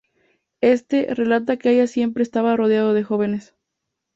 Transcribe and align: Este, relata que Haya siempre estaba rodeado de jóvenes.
Este, 0.61 1.13
relata 1.13 1.57
que 1.57 1.69
Haya 1.69 1.85
siempre 1.85 2.23
estaba 2.23 2.57
rodeado 2.57 2.95
de 2.95 3.03
jóvenes. 3.03 3.53